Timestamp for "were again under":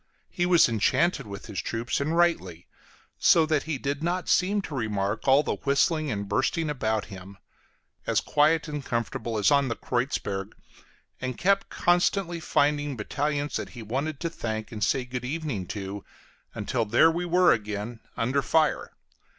17.25-18.41